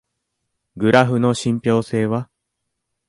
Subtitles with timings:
[0.77, 2.27] グラフの信憑性は？